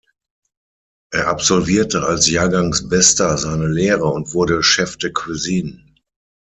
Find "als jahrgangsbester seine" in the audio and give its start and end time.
2.03-3.67